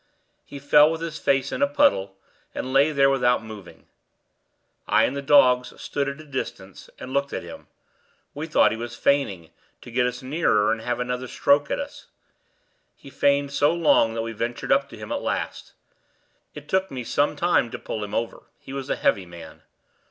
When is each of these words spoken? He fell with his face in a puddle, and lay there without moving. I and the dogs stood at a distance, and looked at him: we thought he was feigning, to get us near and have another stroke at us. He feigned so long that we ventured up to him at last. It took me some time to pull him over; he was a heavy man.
He 0.43 0.57
fell 0.57 0.89
with 0.89 1.01
his 1.01 1.19
face 1.19 1.51
in 1.51 1.61
a 1.61 1.67
puddle, 1.67 2.15
and 2.55 2.73
lay 2.73 2.91
there 2.91 3.11
without 3.11 3.43
moving. 3.43 3.85
I 4.87 5.03
and 5.03 5.15
the 5.15 5.21
dogs 5.21 5.79
stood 5.79 6.09
at 6.09 6.19
a 6.19 6.23
distance, 6.25 6.89
and 6.97 7.13
looked 7.13 7.33
at 7.33 7.43
him: 7.43 7.67
we 8.33 8.47
thought 8.47 8.71
he 8.71 8.77
was 8.77 8.95
feigning, 8.95 9.51
to 9.81 9.91
get 9.91 10.07
us 10.07 10.23
near 10.23 10.71
and 10.71 10.81
have 10.81 10.99
another 10.99 11.27
stroke 11.27 11.69
at 11.69 11.77
us. 11.79 12.07
He 12.95 13.11
feigned 13.11 13.51
so 13.51 13.73
long 13.75 14.15
that 14.15 14.23
we 14.23 14.31
ventured 14.31 14.71
up 14.71 14.89
to 14.89 14.97
him 14.97 15.11
at 15.11 15.21
last. 15.21 15.73
It 16.55 16.67
took 16.67 16.89
me 16.89 17.03
some 17.03 17.35
time 17.35 17.69
to 17.69 17.77
pull 17.77 18.03
him 18.03 18.15
over; 18.15 18.41
he 18.59 18.73
was 18.73 18.89
a 18.89 18.95
heavy 18.95 19.27
man. 19.27 19.61